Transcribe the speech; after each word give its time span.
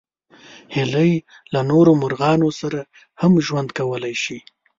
هیلۍ 0.75 1.13
له 1.53 1.59
نورو 1.71 1.91
مرغانو 2.03 2.49
سره 2.61 2.79
هم 3.21 3.33
ژوند 3.47 3.69
کولی 3.79 4.15
شي 4.23 4.37